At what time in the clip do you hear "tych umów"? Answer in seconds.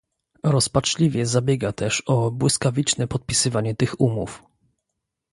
3.75-4.43